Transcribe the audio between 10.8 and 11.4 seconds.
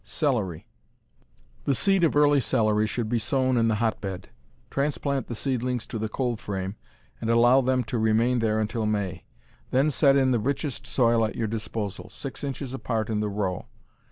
soil at